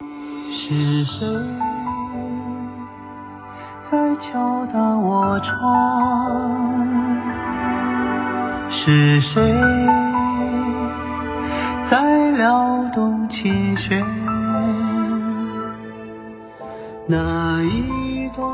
[0.00, 1.26] 是谁
[3.90, 6.86] 在敲打我窗？
[8.70, 9.42] 是谁
[11.90, 14.04] 在撩动琴弦？
[17.06, 18.46] 那一段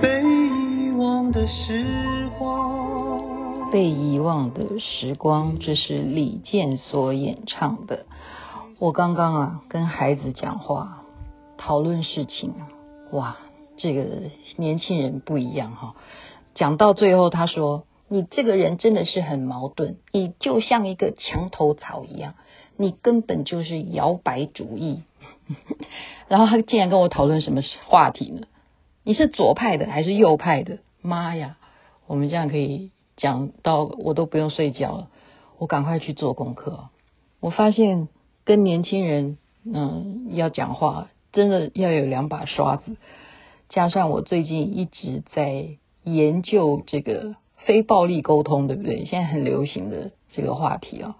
[0.00, 8.06] 被遗忘的时光，被遗忘的时光，这是李健所演唱的。
[8.80, 11.02] 我刚刚啊，跟孩子讲话，
[11.58, 12.72] 讨论事情啊，
[13.12, 13.36] 哇，
[13.76, 14.06] 这个
[14.56, 15.94] 年轻人不一样哈。
[16.54, 22.32] 讲到最后，他说：“你这个人真的是很矛盾，你就像一个墙头草一样，
[22.78, 25.02] 你根本就是摇摆主义。
[26.28, 28.46] ”然后他竟然跟我讨论什么话题呢？
[29.04, 30.78] 你是左派的还是右派的？
[31.02, 31.58] 妈呀，
[32.06, 35.08] 我们这样可以讲到我都不用睡觉了，
[35.58, 36.88] 我赶快去做功课。
[37.40, 38.08] 我发现。
[38.50, 42.96] 跟年轻人，嗯，要讲话，真的要有两把刷子。
[43.68, 49.04] 加上我最近一直在研究这个非暴力沟通，对不对？
[49.04, 51.16] 现在很流行的这个话题啊，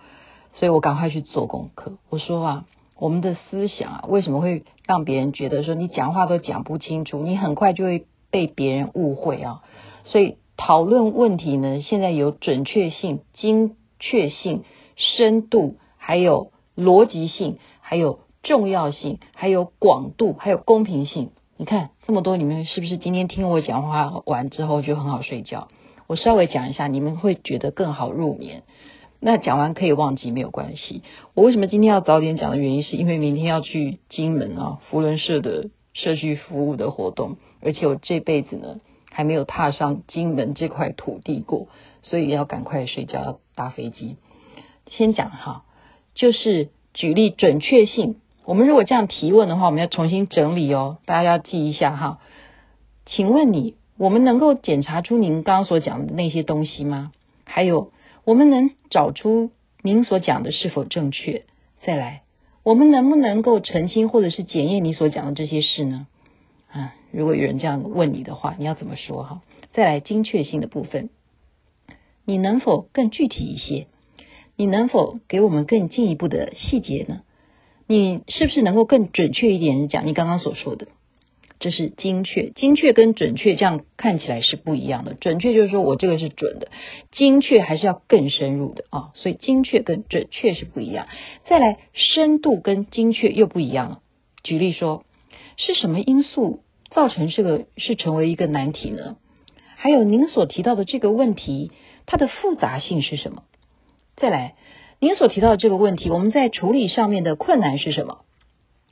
[0.54, 1.98] 所以我赶快去做功课。
[2.08, 2.64] 我说啊，
[2.98, 9.62] 我们的思想啊，为什么会让别人觉得说你讲话都讲不清楚，你很快就会被别人误会啊？
[10.02, 14.64] 所以讨论问题呢，现在有准确性、精确性、
[14.96, 16.50] 深度，还有。
[16.80, 21.30] 逻辑性，还有重要性，还有广度，还有公平性。
[21.56, 25.68] 你看这么多，你们是不是今天听我讲话完之后就很好睡觉？
[26.06, 28.62] 我稍微讲一下，你们会觉得更好入眠。
[29.20, 31.02] 那讲完可以忘记没有关系。
[31.34, 41.68] 我为什么今天要早点讲的原因，是因为明天要去金门啊，福伦社的社区服务的活动，而且我这辈子呢还没有踏上金门这块土地过，
[42.02, 44.16] 所以要赶快睡觉，要搭飞机。
[44.88, 45.64] 先讲哈。
[46.14, 52.18] 就是举例准确性，我们如果这样提问的话，我们要重新整理哦，大家要记一下哈。
[53.06, 57.12] 请问你，我们能够检查出您刚刚所讲的那些东西吗？
[57.44, 57.92] 还有，
[58.24, 59.50] 我们能找出
[59.82, 61.44] 您所讲的是否正确？
[61.82, 62.22] 再来，
[62.62, 66.06] 我们能不能够澄清或者是检验你所讲的这些事呢？
[66.70, 69.40] 啊，如果有人这样问你的话，你要怎么说哈？
[69.72, 71.08] 再来，精确性的部分，
[72.24, 73.86] 你能否更具体一些？
[74.60, 77.22] 你能否给我们更进一步的细节呢？
[77.86, 80.86] 你是不是能够更准确一点讲你刚刚所说的？
[81.60, 85.14] 这是精确，精确跟准确这样看起来是不一样的。
[85.14, 86.68] 准确就是说我这个是准的，
[87.10, 89.12] 精确还是要更深入的啊。
[89.14, 91.06] 所以精确跟准确是不一样。
[91.46, 94.00] 再来，深度跟精确又不一样了。
[94.42, 95.04] 举例说，
[95.56, 96.60] 是什么因素
[96.90, 99.16] 造成这个是成为一个难题呢？
[99.76, 101.72] 还有您所提到的这个问题，
[102.04, 103.44] 它的复杂性是什么？
[104.20, 104.54] 再来，
[104.98, 108.18] 您所提到的这个问题，我们在处理上面的困难是什么？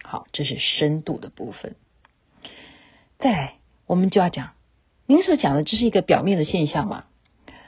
[0.03, 1.77] 好，这是深度的部分。
[3.19, 3.55] 再来，
[3.87, 4.53] 我们就要讲，
[5.06, 7.05] 您所讲的这是一个表面的现象吗？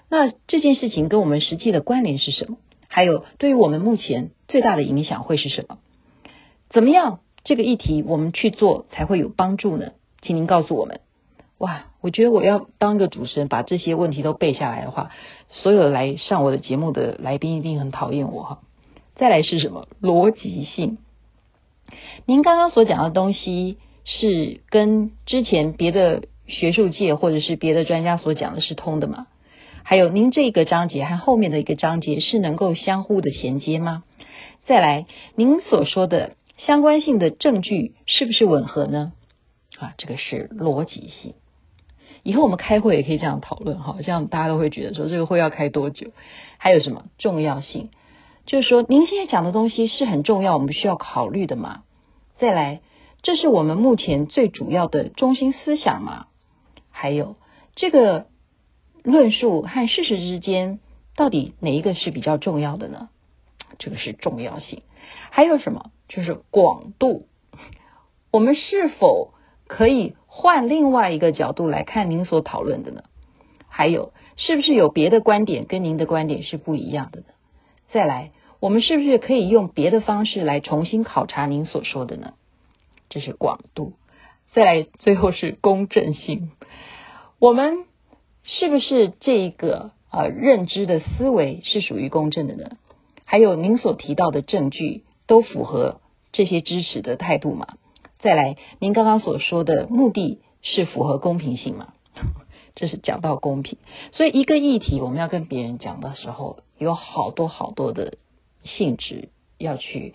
[0.09, 2.56] 那这件事情跟我们实际的关联是什么？
[2.88, 5.77] 还有，对于我们目前最大的影响会是什么？
[6.71, 9.92] 怎么样，这个议题我们去做才会有帮助呢？
[10.22, 11.03] 请您告诉我们。
[11.60, 15.10] 哇，我觉得我要当个主持人，把这些问题都背下来的话，
[15.50, 18.59] 所有来上我的节目的来宾一定很讨厌我哈。
[19.16, 19.87] 再来是什么？
[20.00, 20.97] 逻辑性。
[22.25, 29.27] 您刚刚所讲的东西是跟之前别的学术界或者是别的专家所讲的是通的吗？
[29.82, 34.04] 还有，您这个章节和后面的一个章节是能够相互的衔接吗？
[34.66, 35.04] 再来，
[35.34, 39.12] 您所说的相关性的证据是不是吻合呢？
[39.78, 41.34] 啊，这个是逻辑性。
[42.22, 46.10] 以后我们开会也可以这样讨论哈，这样大家都会觉得说这个会要开多久？
[46.58, 47.91] 还有什么重要性？
[48.47, 51.82] 就是说您现在讲的东西是很重要，我们需要考虑的嘛。
[52.38, 52.80] 再来，
[53.22, 56.26] 这是我们目前最主要的中心思想嘛。
[56.91, 57.36] 还有
[57.76, 58.26] 这个
[59.03, 60.80] 论述和事实之间，
[61.16, 63.09] 到底哪一个是比较重要的呢？
[63.78, 64.82] 这个是重要性。
[65.30, 65.91] 还有什么？
[66.09, 67.26] 就是广度。
[68.33, 69.33] 我们是否
[69.71, 70.15] 可以？
[70.27, 73.05] 换另外一个角度来看您所讨论的呢？
[73.69, 77.27] 还有，是不是有别的观点跟您的观点是不一样的呢？
[77.93, 82.34] 再来，我们是不是可以用别的方式来重新考察您所说的呢？
[83.09, 83.93] 这是广度。
[84.53, 86.51] 再来，最后是公正性。
[87.39, 87.84] 我们
[88.43, 92.72] 是不是这一个呃认知的思维是属于公正的呢？
[93.25, 96.01] 还有您所提到的证据都符合
[96.33, 97.77] 这些支持的态度吗？
[98.22, 101.95] 再来，您刚刚所说的目的是符合公平性吗？
[102.77, 103.78] 这是讲到公平，
[104.13, 108.19] 所以一个议题我们要跟别人讲的时候，有好多好多的
[108.63, 110.15] 性质要去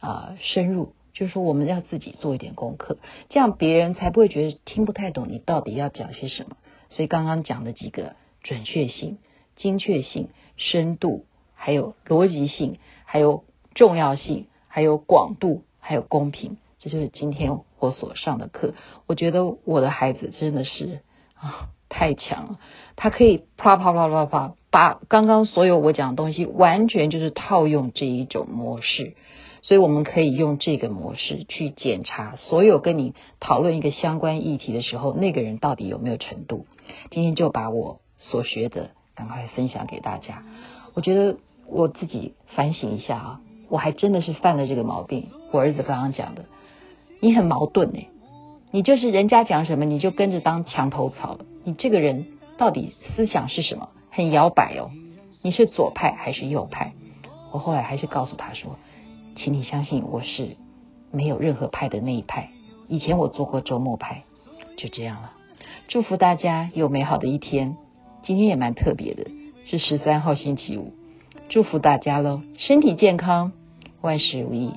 [0.00, 2.96] 啊、深入，就是说我们要自己做一点功课，
[3.28, 6.56] 这样别人才不会觉得听不太懂你到底要讲些什么。
[6.88, 9.18] 所以刚刚讲的几个准确性、
[9.56, 13.44] 精确性、深度，还有逻辑性，还有
[13.74, 18.74] 重要性，还有广度，还有公平，这就是今天我所上的课。
[19.06, 21.00] 我觉得我的孩子真的是
[21.34, 22.58] 啊太强了，
[22.96, 29.14] 他可以啪啪啪啪啪把刚刚所有我讲的东西完全就是套用这一种模式。
[29.64, 36.66] 所以我们可以用这个模式去检查所有跟你讨论一个相关议题的时候，那个人到底有没有程度。
[37.12, 40.42] 今天就把我所学的赶快分享给大家。
[40.94, 41.36] 我觉得
[41.68, 45.28] 我自己反省一下啊，我还真的是犯了这个毛病。
[45.52, 46.46] 我儿子刚刚讲的，
[47.24, 48.08] 你很矛盾欸，
[48.72, 51.44] 你就是人家讲什么你就跟着当墙头草了。
[51.62, 52.26] 你这个人
[52.58, 53.90] 到底思想是什么？
[54.10, 54.90] 很摇摆哦。
[55.40, 56.94] 你是左派还是右派？
[57.52, 58.76] 我后来还是告诉他说。
[59.36, 60.56] 请你相信，我是
[61.12, 62.50] 没有任何派的那一派。
[62.88, 64.24] 以前我做过周末派，
[64.76, 65.30] 就这样了。
[65.86, 67.76] 祝福大家有美好的一天。
[68.24, 69.30] 今天也蛮特别的，
[69.64, 70.92] 是十三号星期五。
[71.48, 73.52] 祝福大家喽，身体健康，
[74.00, 74.72] 万事如意。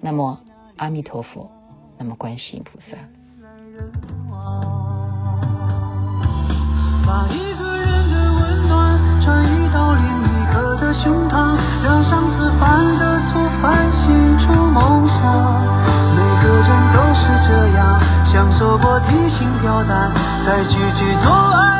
[0.00, 0.40] 那么
[0.76, 1.50] 阿弥陀佛，
[1.98, 2.96] 那么关心菩萨。
[7.06, 15.16] 把一个人的温暖转移到另一个的胸膛，让上次犯的错反省出梦想。
[16.16, 20.12] 每个人都是这样，享受过提心吊胆，
[20.44, 21.75] 再句句做爱。